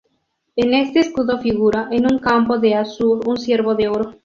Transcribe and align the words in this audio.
En 0.55 0.73
este 0.73 0.97
escudo 0.99 1.37
figura, 1.37 1.89
en 1.91 2.11
un 2.11 2.17
campo 2.17 2.57
de 2.57 2.73
azur, 2.73 3.21
un 3.27 3.37
ciervo 3.37 3.75
de 3.75 3.87
oro. 3.87 4.15